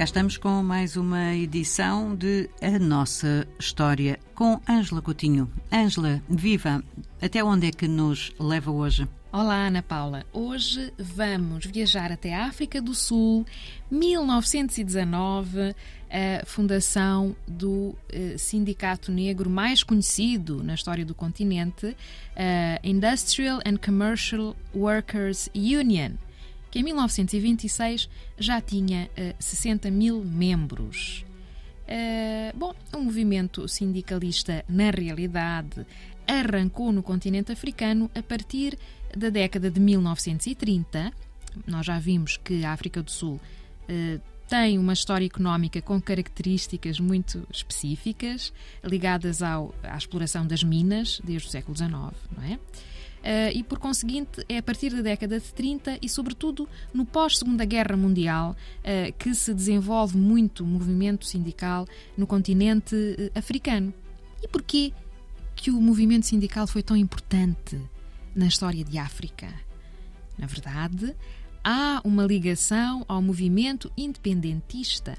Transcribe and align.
Cá 0.00 0.04
estamos 0.04 0.38
com 0.38 0.62
mais 0.62 0.96
uma 0.96 1.34
edição 1.34 2.16
de 2.16 2.48
A 2.62 2.78
Nossa 2.78 3.46
História 3.58 4.18
com 4.34 4.58
Ângela 4.66 5.02
Coutinho. 5.02 5.52
Ângela, 5.70 6.22
viva! 6.26 6.82
Até 7.20 7.44
onde 7.44 7.66
é 7.66 7.70
que 7.70 7.86
nos 7.86 8.32
leva 8.40 8.70
hoje? 8.70 9.06
Olá, 9.30 9.66
Ana 9.66 9.82
Paula. 9.82 10.24
Hoje 10.32 10.90
vamos 10.98 11.66
viajar 11.66 12.10
até 12.10 12.34
a 12.34 12.46
África 12.46 12.80
do 12.80 12.94
Sul, 12.94 13.44
1919, 13.90 15.76
a 16.10 16.46
fundação 16.46 17.36
do 17.46 17.94
uh, 17.94 18.38
sindicato 18.38 19.12
negro 19.12 19.50
mais 19.50 19.82
conhecido 19.82 20.64
na 20.64 20.72
história 20.72 21.04
do 21.04 21.14
continente, 21.14 21.88
uh, 21.88 21.94
Industrial 22.82 23.60
and 23.66 23.76
Commercial 23.76 24.56
Workers 24.74 25.50
Union, 25.54 26.12
que 26.70 26.78
em 26.78 26.82
1926 26.82 28.08
já 28.38 28.60
tinha 28.60 29.10
uh, 29.18 29.34
60 29.38 29.90
mil 29.90 30.24
membros. 30.24 31.24
bom, 32.54 32.72
o 32.92 32.98
um 32.98 33.04
movimento 33.04 33.66
sindicalista, 33.66 34.64
na 34.68 34.90
realidade, 34.90 35.84
arrancou 36.26 36.92
no 36.92 37.02
continente 37.02 37.50
africano 37.50 38.08
a 38.14 38.22
partir 38.22 38.78
da 39.16 39.30
década 39.30 39.70
de 39.70 39.80
1930. 39.80 41.12
Nós 41.66 41.86
já 41.86 41.98
vimos 41.98 42.36
que 42.36 42.64
a 42.64 42.72
África 42.72 43.02
do 43.02 43.10
Sul 43.10 43.40
eh, 43.88 44.20
tem 44.48 44.78
uma 44.78 44.92
história 44.92 45.26
económica 45.26 45.82
com 45.82 46.00
características 46.00 46.98
muito 47.00 47.46
específicas, 47.52 48.52
ligadas 48.84 49.42
ao, 49.42 49.74
à 49.82 49.96
exploração 49.96 50.46
das 50.46 50.62
minas 50.62 51.20
desde 51.24 51.48
o 51.48 51.50
século 51.50 51.76
XIX, 51.76 51.92
não 51.92 52.44
é? 52.44 52.58
Uh, 53.20 53.52
e 53.54 53.62
por 53.62 53.78
conseguinte 53.78 54.42
é 54.48 54.56
a 54.56 54.62
partir 54.62 54.94
da 54.94 55.02
década 55.02 55.38
de 55.38 55.52
30 55.52 55.98
e 56.00 56.08
sobretudo 56.08 56.66
no 56.92 57.04
pós-segunda 57.04 57.66
guerra 57.66 57.94
mundial 57.94 58.56
uh, 58.78 59.12
que 59.18 59.34
se 59.34 59.52
desenvolve 59.52 60.16
muito 60.16 60.64
o 60.64 60.66
movimento 60.66 61.26
sindical 61.26 61.86
no 62.16 62.26
continente 62.26 62.94
uh, 62.94 63.38
africano. 63.38 63.92
E 64.42 64.48
porquê 64.48 64.94
que 65.54 65.70
o 65.70 65.78
movimento 65.80 66.24
sindical 66.24 66.66
foi 66.66 66.82
tão 66.82 66.96
importante 66.96 67.78
na 68.34 68.46
história 68.46 68.82
de 68.82 68.96
África? 68.96 69.52
Na 70.38 70.46
verdade, 70.46 71.14
há 71.62 72.00
uma 72.02 72.24
ligação 72.24 73.04
ao 73.06 73.20
movimento 73.20 73.92
independentista 73.98 75.18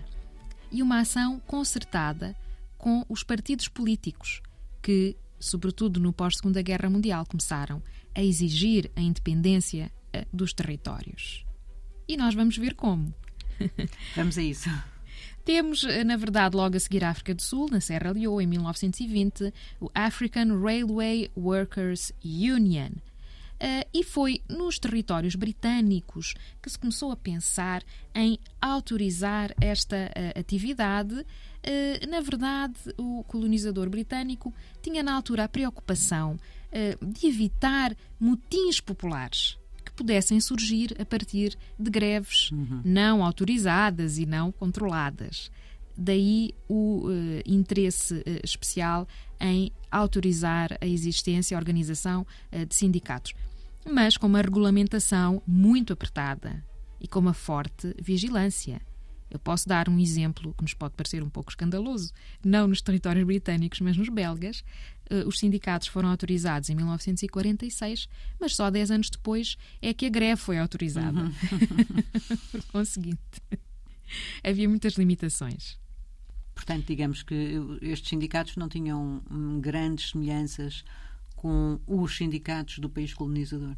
e 0.72 0.82
uma 0.82 1.02
ação 1.02 1.40
concertada 1.46 2.36
com 2.78 3.06
os 3.08 3.22
partidos 3.22 3.68
políticos 3.68 4.42
que, 4.82 5.16
sobretudo 5.42 6.00
no 6.00 6.14
pós-Segunda 6.14 6.62
Guerra 6.62 6.90
Mundial, 6.90 7.26
começaram 7.26 7.82
a 8.16 8.24
exigir 8.24 8.90
a 8.96 9.02
independência 9.02 9.92
eh, 10.14 10.26
dos 10.32 10.54
territórios. 10.54 11.46
E 12.08 12.16
nós 12.16 12.34
vamos 12.34 12.58
ver 12.58 12.76
como. 12.76 13.14
Vamos 14.16 14.38
a 14.38 14.42
isso. 14.42 14.70
Temos, 15.44 15.84
eh, 15.84 16.04
na 16.04 16.18
verdade, 16.18 16.56
logo 16.56 16.78
a 16.78 16.80
seguir 16.80 17.04
a 17.04 17.10
África 17.10 17.34
do 17.34 17.42
Sul, 17.42 17.68
na 17.70 17.82
Serra 17.82 18.12
Leoa, 18.12 18.44
em 18.44 18.48
1920, 18.48 19.54
o 19.80 19.90
African 19.94 20.62
Railway 20.62 21.32
Workers 21.36 22.12
Union, 22.24 22.92
e 23.94 24.04
foi 24.04 24.42
nos 24.50 24.80
territórios 24.80 25.36
britânicos 25.36 26.34
que 26.62 26.70
se 26.70 26.80
começou 26.80 27.12
a 27.12 27.16
pensar 27.16 27.84
em 28.14 28.40
autorizar 28.60 29.54
esta 29.62 29.96
uh, 29.96 30.40
atividade. 30.40 31.14
Uh, 31.14 32.10
na 32.10 32.22
verdade, 32.22 32.76
o 32.98 33.24
colonizador 33.26 33.90
britânico 33.90 34.54
tinha 34.82 35.04
na 35.04 35.14
altura 35.14 35.44
a 35.44 35.50
preocupação 35.50 36.40
de 37.06 37.28
evitar 37.28 37.94
motins 38.18 38.80
populares 38.80 39.58
que 39.84 39.92
pudessem 39.92 40.40
surgir 40.40 40.96
a 40.98 41.04
partir 41.04 41.58
de 41.78 41.92
greves 41.92 42.50
uhum. 42.50 42.80
não 42.86 43.26
autorizadas 43.26 44.18
e 44.18 44.26
não 44.26 44.54
controladas. 44.54 45.52
Daí 45.98 46.52
o 46.70 47.10
interesse 47.46 48.24
especial 48.42 49.06
em 49.38 49.70
autorizar 49.92 50.78
a 50.80 50.88
existência, 50.88 51.58
a 51.58 51.60
organização 51.60 52.26
de 52.70 52.74
sindicatos 52.74 53.34
mas 53.90 54.18
com 54.18 54.28
uma 54.28 54.42
regulamentação 54.42 55.42
muito 55.46 55.94
apertada 55.94 56.64
e 57.00 57.08
com 57.08 57.20
uma 57.20 57.34
forte 57.34 57.96
vigilância. 58.02 58.82
Eu 59.30 59.40
posso 59.40 59.68
dar 59.68 59.88
um 59.88 59.98
exemplo 59.98 60.54
que 60.54 60.62
nos 60.62 60.74
pode 60.74 60.94
parecer 60.94 61.24
um 61.24 61.30
pouco 61.30 61.52
escandaloso. 61.52 62.12
Não 62.44 62.68
nos 62.68 62.82
territórios 62.82 63.26
britânicos, 63.26 63.80
mas 63.80 63.96
nos 63.96 64.10
belgas. 64.10 64.62
Eh, 65.10 65.24
os 65.26 65.40
sindicatos 65.40 65.88
foram 65.88 66.10
autorizados 66.10 66.70
em 66.70 66.76
1946, 66.76 68.10
mas 68.40 68.56
só 68.56 68.70
10 68.70 68.92
anos 68.92 69.10
depois 69.10 69.58
é 69.82 69.94
que 69.94 70.06
a 70.06 70.10
greve 70.10 70.42
foi 70.42 70.60
autorizada. 70.60 71.22
Uhum. 71.22 71.32
Por 72.52 72.64
conseguinte, 72.74 73.20
havia 74.44 74.68
muitas 74.68 74.96
limitações. 74.96 75.80
Portanto, 76.54 76.86
digamos 76.86 77.24
que 77.24 77.58
estes 77.82 78.10
sindicatos 78.10 78.58
não 78.58 78.68
tinham 78.68 79.22
hum, 79.32 79.62
grandes 79.62 80.12
semelhanças 80.12 80.84
com 81.42 81.80
os 81.88 82.18
sindicatos 82.18 82.78
do 82.78 82.88
país 82.88 83.16
colonizador? 83.16 83.76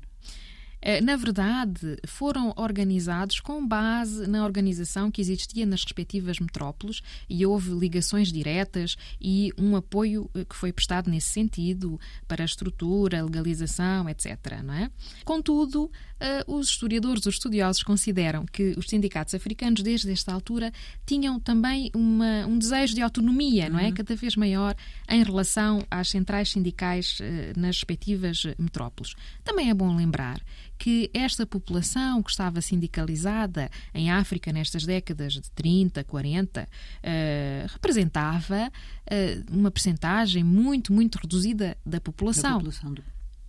Eh, 0.85 0.99
na 0.99 1.15
verdade, 1.15 1.97
foram 2.05 2.53
organizados 2.57 3.39
com 3.39 3.65
base 3.65 4.27
na 4.27 4.43
organização 4.43 5.09
que 5.09 5.21
existia 5.21 5.65
nas 5.65 5.83
respectivas 5.83 6.39
metrópoles 6.39 7.01
e 7.29 7.45
houve 7.45 7.71
ligações 7.71 8.33
diretas 8.33 8.97
e 9.19 9.53
um 9.57 9.77
apoio 9.77 10.29
eh, 10.35 10.43
que 10.43 10.53
foi 10.53 10.73
prestado 10.73 11.09
nesse 11.09 11.29
sentido 11.29 11.97
para 12.27 12.43
a 12.43 12.45
estrutura, 12.45 13.23
legalização, 13.23 14.09
etc. 14.09 14.61
Não 14.61 14.73
é? 14.73 14.91
Contudo, 15.23 15.89
eh, 16.19 16.43
os 16.45 16.67
historiadores, 16.67 17.25
os 17.25 17.35
estudiosos 17.35 17.81
consideram 17.81 18.45
que 18.45 18.73
os 18.77 18.87
sindicatos 18.87 19.33
africanos, 19.33 19.81
desde 19.81 20.11
esta 20.11 20.33
altura, 20.33 20.69
tinham 21.05 21.39
também 21.39 21.91
uma, 21.95 22.45
um 22.45 22.57
desejo 22.57 22.93
de 22.93 23.01
autonomia, 23.01 23.69
não 23.69 23.79
é? 23.79 23.85
Uhum. 23.85 23.93
Cada 23.93 24.15
vez 24.17 24.35
maior 24.35 24.75
em 25.07 25.23
relação 25.23 25.81
às 25.89 26.09
centrais 26.09 26.49
sindicais 26.49 27.19
nas 27.55 27.77
respectivas 27.77 28.43
metrópoles. 28.57 29.13
Também 29.45 29.69
é 29.69 29.73
bom 29.73 29.95
lembrar 29.95 30.41
que 30.77 31.09
esta 31.13 31.45
população 31.45 32.21
que 32.21 32.31
estava 32.31 32.61
sindicalizada 32.61 33.69
em 33.93 34.11
África 34.11 34.51
nestas 34.51 34.85
décadas 34.85 35.33
de 35.33 35.49
30, 35.51 36.03
40, 36.03 36.63
uh, 36.63 37.67
representava 37.71 38.67
uh, 38.69 39.53
uma 39.57 39.71
percentagem 39.71 40.43
muito, 40.43 40.91
muito 40.91 41.17
reduzida 41.17 41.77
da 41.85 42.01
população. 42.01 42.53
Da 42.53 42.57
população 42.57 42.93
do 42.93 43.03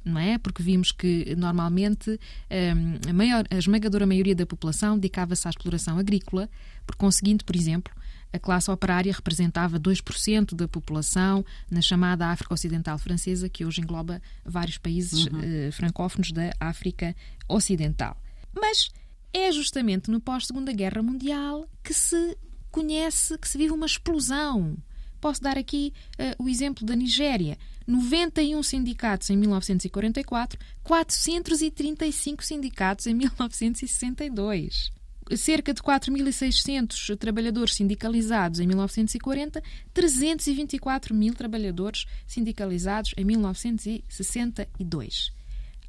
não 0.04 0.18
é? 0.18 0.36
Porque 0.36 0.62
vimos 0.62 0.92
que 0.92 1.34
normalmente 1.34 2.10
um, 2.10 2.16
eh, 2.50 2.74
a, 3.08 3.12
maior, 3.12 3.44
a 3.50 3.56
esmagadora 3.56 4.04
maioria 4.04 4.34
da 4.34 4.44
população 4.44 4.96
dedicava-se 4.96 5.48
à 5.48 5.50
exploração 5.50 5.98
agrícola, 5.98 6.48
por 6.86 6.94
conseguinte, 6.94 7.42
por 7.42 7.56
exemplo, 7.56 7.92
a 8.34 8.39
classe 8.41 8.69
operária 8.69 9.12
representava 9.12 9.78
2% 9.78 10.56
da 10.56 10.67
população 10.67 11.45
na 11.71 11.81
chamada 11.81 12.27
África 12.27 12.53
Ocidental 12.53 12.99
Francesa, 12.99 13.49
que 13.49 13.65
hoje 13.65 13.81
engloba 13.81 14.21
vários 14.45 14.77
países 14.77 15.27
uhum. 15.27 15.69
uh, 15.69 15.72
francófonos 15.72 16.33
da 16.33 16.53
África 16.59 17.15
Ocidental. 17.49 18.17
Mas 18.53 18.91
é 19.33 19.53
justamente 19.53 20.11
no 20.11 20.21
pós-Segunda 20.21 20.72
Guerra 20.72 21.00
Mundial 21.00 21.69
que 21.83 21.95
se 21.95 22.37
conhece, 22.72 23.39
que 23.39 23.49
se 23.49 23.56
vive 23.56 23.72
uma 23.72 23.87
explosão. 23.87 24.77
Posso 25.21 25.41
dar 25.41 25.56
aqui 25.56 25.93
uh, 26.19 26.43
o 26.45 26.49
exemplo 26.49 26.84
da 26.84 26.97
Nigéria. 26.97 27.56
91 27.87 28.61
sindicatos 28.65 29.31
em 29.31 29.37
1944, 29.37 30.59
435 30.83 32.43
sindicatos 32.43 33.06
em 33.06 33.15
1962 33.15 34.93
cerca 35.36 35.72
de 35.72 35.80
4.600 35.82 37.16
trabalhadores 37.16 37.74
sindicalizados 37.74 38.58
em 38.60 38.66
1940, 38.66 39.62
324 39.92 41.14
mil 41.14 41.34
trabalhadores 41.34 42.06
sindicalizados 42.26 43.14
em 43.16 43.24
1962. 43.24 45.32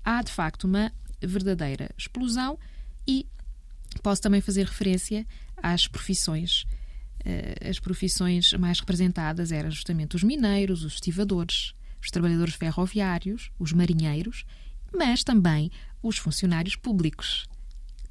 Há, 0.04 0.22
de 0.22 0.32
facto, 0.32 0.66
uma 0.66 0.92
verdadeira 1.22 1.90
explosão 1.98 2.60
e 3.08 3.26
posso 4.02 4.22
também 4.22 4.42
fazer 4.42 4.66
referência 4.66 5.26
às 5.58 5.88
profissões. 5.88 6.66
Eh, 7.24 7.70
as 7.70 7.80
profissões 7.80 8.54
mais 8.54 8.80
representadas 8.80 9.52
eram 9.52 9.72
justamente 9.72 10.16
os 10.16 10.24
mineiros, 10.24 10.84
os 10.84 10.94
estivadores, 10.94 11.74
os 12.02 12.12
trabalhadores 12.12 12.56
ferroviários, 12.56 13.52
os 13.58 13.74
marinheiros, 13.74 14.46
mas 14.96 15.24
também 15.24 15.72
os 16.04 16.18
funcionários 16.18 16.76
públicos. 16.76 17.48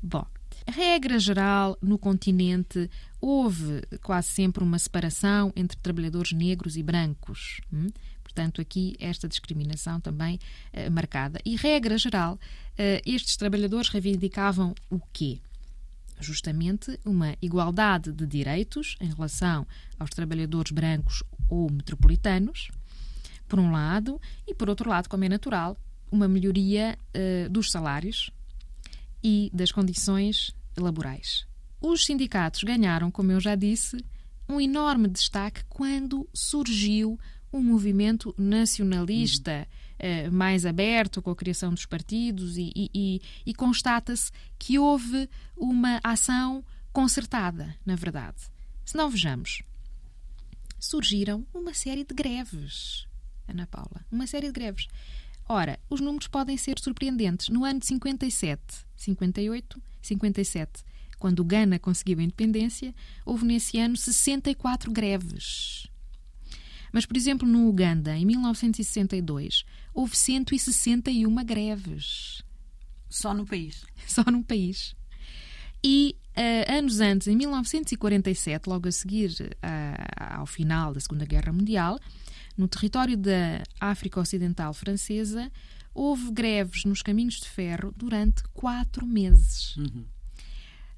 Bom, 0.03 0.27
Regra 0.67 1.19
geral, 1.19 1.77
no 1.83 1.99
continente 1.99 2.91
houve 3.21 3.83
quase 4.03 4.29
sempre 4.29 4.65
uma 4.65 4.79
separação 4.79 5.53
entre 5.55 5.77
trabalhadores 5.79 6.33
negros 6.33 6.77
e 6.77 6.83
brancos. 6.83 7.61
Hum? 7.73 7.89
Portanto, 8.23 8.61
aqui 8.61 8.97
esta 8.99 9.29
discriminação 9.29 10.01
também 10.01 10.41
uh, 10.73 10.91
marcada. 10.91 11.39
E, 11.45 11.55
regra 11.55 11.99
geral, 11.99 12.35
uh, 12.35 12.39
estes 13.05 13.37
trabalhadores 13.37 13.91
reivindicavam 13.91 14.75
o 14.91 14.99
quê? 15.13 15.39
Justamente 16.19 16.99
uma 17.05 17.37
igualdade 17.43 18.11
de 18.11 18.27
direitos 18.27 18.97
em 19.01 19.13
relação 19.13 19.67
aos 19.99 20.11
trabalhadores 20.11 20.73
brancos 20.73 21.23
ou 21.49 21.71
metropolitanos, 21.71 22.71
por 23.47 23.61
um 23.61 23.71
lado, 23.71 24.21
e 24.49 24.55
por 24.55 24.71
outro 24.71 24.89
lado, 24.89 25.09
como 25.09 25.25
é 25.25 25.29
natural, 25.29 25.77
uma 26.11 26.27
melhoria 26.27 26.99
uh, 27.15 27.49
dos 27.51 27.71
salários 27.71 28.31
e 29.25 29.51
das 29.55 29.73
condições 29.73 30.55
laborais. 30.77 31.47
os 31.81 32.05
sindicatos 32.05 32.63
ganharam, 32.63 33.11
como 33.11 33.33
eu 33.33 33.41
já 33.41 33.55
disse, 33.55 34.05
um 34.49 34.61
enorme 34.61 35.09
destaque 35.09 35.65
quando 35.69 36.29
surgiu 36.35 37.19
um 37.53 37.63
movimento 37.63 38.35
nacionalista 38.37 39.67
uhum. 40.03 40.33
mais 40.33 40.67
aberto, 40.67 41.23
com 41.23 41.31
a 41.31 41.37
criação 41.37 41.73
dos 41.73 41.87
partidos, 41.87 42.57
e, 42.59 42.73
e, 42.75 43.23
e 43.47 43.55
constata-se 43.55 44.31
que 44.59 44.79
houve 44.79 45.29
uma 45.57 46.01
ação 46.03 46.65
concertada, 46.93 47.75
na 47.87 47.95
verdade. 47.95 48.51
Se 48.85 48.97
não 48.97 49.09
vejamos, 49.09 49.63
surgiram 50.79 51.47
uma 51.55 51.73
série 51.73 52.05
de 52.05 52.15
greves, 52.15 53.07
Ana 53.49 53.67
Paula, 53.67 54.05
uma 54.11 54.27
série 54.27 54.49
de 54.49 54.53
greves. 54.53 54.89
Ora, 55.49 55.79
os 55.91 56.01
números 56.01 56.27
podem 56.27 56.57
ser 56.57 56.79
surpreendentes. 56.79 57.49
No 57.49 57.65
ano 57.65 57.81
de 57.81 57.87
57, 57.87 58.63
58, 58.97 59.83
57, 60.01 60.85
quando 61.19 61.41
o 61.41 61.45
Ghana 61.45 61.79
conseguiu 61.79 62.19
a 62.19 62.23
independência, 62.23 62.95
houve 63.25 63.45
nesse 63.45 63.79
ano 63.79 63.97
64 63.97 64.91
greves. 64.91 65.87
Mas, 66.93 67.05
por 67.05 67.17
exemplo, 67.17 67.47
no 67.47 67.69
Uganda, 67.69 68.17
em 68.17 68.25
1962, 68.25 69.65
houve 69.93 70.17
161 70.17 71.35
greves. 71.45 72.43
Só 73.11 73.35
no 73.35 73.45
país? 73.45 73.85
Só 74.07 74.23
no 74.31 74.45
país. 74.45 74.95
E 75.83 76.17
uh, 76.37 76.73
anos 76.73 77.01
antes, 77.01 77.27
em 77.27 77.37
1947, 77.37 78.69
logo 78.69 78.89
a 78.89 78.93
seguir 78.93 79.31
uh, 79.41 80.37
ao 80.37 80.47
final 80.47 80.95
da 80.95 81.01
Segunda 81.01 81.27
Guerra 81.27 81.53
Mundial, 81.53 81.99
no 82.57 82.69
território 82.69 83.17
da 83.17 83.63
África 83.81 84.21
Ocidental 84.21 84.73
Francesa, 84.73 85.51
houve 85.95 86.31
greves 86.33 86.85
nos 86.85 87.03
caminhos 87.03 87.35
de 87.35 87.49
ferro 87.49 87.93
durante 87.97 88.43
quatro 88.53 89.07
meses. 89.07 89.77
Uhum. 89.77 90.05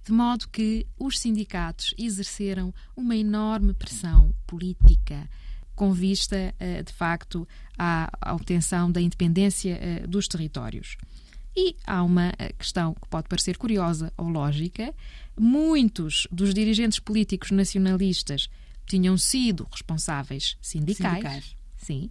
De 0.05 0.12
modo 0.12 0.49
que 0.49 0.87
os 0.99 1.19
sindicatos 1.19 1.93
exerceram 1.99 2.73
uma 2.97 3.17
enorme 3.17 3.75
pressão 3.75 4.35
política 4.47 5.29
com 5.75 5.93
vista, 5.93 6.55
uh, 6.55 6.82
de 6.82 6.93
facto, 6.93 7.47
à, 7.79 8.11
obtenção 8.35 8.91
da 8.91 9.00
independência 9.00 9.79
uh, 9.79 10.08
dos 10.08 10.26
territórios. 10.26 10.97
E 11.55 11.75
há 11.87 12.03
uma 12.03 12.35
eh, 12.38 12.53
questão 12.58 12.93
que 12.93 13.08
pode 13.08 13.29
parecer 13.29 13.56
curiosa 13.56 14.12
ou 14.14 14.29
lógica. 14.29 14.94
Muitos 15.41 16.29
dos 16.31 16.53
dirigentes 16.53 16.99
políticos 16.99 17.50
nacionalistas 17.50 18.50
tinham 18.87 19.17
sido 19.19 19.67
responsáveis 19.71 20.56
sindicais. 20.61 21.12
sindicais. 21.15 21.56
Sim. 21.77 22.11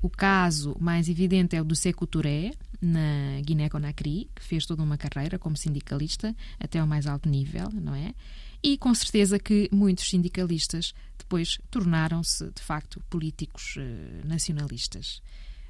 O 0.00 0.08
caso 0.08 0.76
mais 0.78 1.08
evidente 1.08 1.56
é 1.56 1.60
o 1.60 1.64
do 1.64 1.74
Sekou 1.74 2.06
Touré, 2.06 2.52
na 2.80 3.40
Guiné-Conakry, 3.42 4.30
que 4.34 4.44
fez 4.44 4.64
toda 4.64 4.82
uma 4.82 4.96
carreira 4.96 5.38
como 5.38 5.56
sindicalista 5.56 6.34
até 6.60 6.78
ao 6.78 6.86
mais 6.86 7.06
alto 7.06 7.28
nível, 7.28 7.68
não 7.72 7.94
é? 7.94 8.14
E 8.62 8.76
com 8.76 8.94
certeza 8.94 9.38
que 9.38 9.68
muitos 9.72 10.08
sindicalistas 10.08 10.94
depois 11.16 11.58
tornaram-se, 11.70 12.50
de 12.50 12.62
facto, 12.62 13.02
políticos 13.08 13.76
uh, 13.76 14.26
nacionalistas. 14.26 15.22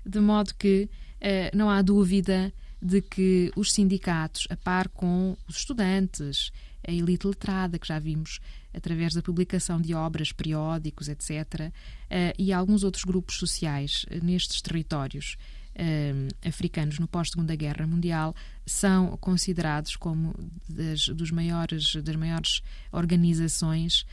De 0.04 0.20
modo 0.20 0.54
que 0.54 0.88
uh, 1.16 1.56
não 1.56 1.68
há 1.68 1.82
dúvida 1.82 2.52
de 2.80 3.02
que 3.02 3.50
os 3.56 3.72
sindicatos, 3.72 4.46
a 4.50 4.56
par 4.56 4.88
com 4.88 5.36
os 5.48 5.56
estudantes, 5.56 6.52
a 6.86 6.92
elite 6.92 7.26
letrada, 7.26 7.78
que 7.78 7.88
já 7.88 7.98
vimos 7.98 8.40
através 8.78 9.12
da 9.12 9.22
publicação 9.22 9.80
de 9.80 9.94
obras, 9.94 10.32
periódicos, 10.32 11.08
etc., 11.08 11.70
eh, 12.08 12.34
e 12.38 12.52
alguns 12.52 12.82
outros 12.82 13.04
grupos 13.04 13.36
sociais 13.36 14.06
eh, 14.08 14.20
nestes 14.22 14.62
territórios 14.62 15.36
eh, 15.74 16.14
africanos 16.44 16.98
no 16.98 17.06
pós-Segunda 17.06 17.54
Guerra 17.54 17.86
Mundial, 17.86 18.34
são 18.64 19.16
considerados 19.18 19.96
como 19.96 20.34
das, 20.68 21.08
dos 21.08 21.30
maiores, 21.30 21.94
das 21.96 22.16
maiores 22.16 22.62
organizações 22.92 24.04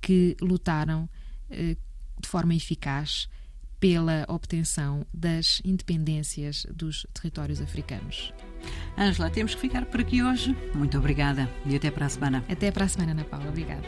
que 0.00 0.36
lutaram 0.40 1.08
de 1.50 2.28
forma 2.28 2.54
eficaz 2.54 3.28
pela 3.82 4.24
obtenção 4.28 5.04
das 5.12 5.60
independências 5.64 6.64
dos 6.72 7.04
territórios 7.12 7.60
africanos. 7.60 8.32
Ângela, 8.96 9.28
temos 9.28 9.56
que 9.56 9.60
ficar 9.60 9.86
por 9.86 10.00
aqui 10.00 10.22
hoje. 10.22 10.56
Muito 10.72 10.96
obrigada 10.96 11.50
e 11.66 11.74
até 11.74 11.90
para 11.90 12.06
a 12.06 12.08
semana. 12.08 12.44
Até 12.48 12.70
para 12.70 12.84
a 12.84 12.88
semana, 12.88 13.10
Ana 13.10 13.24
Paula. 13.24 13.48
Obrigada. 13.48 13.82